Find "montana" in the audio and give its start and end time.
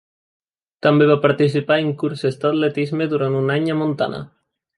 3.85-4.25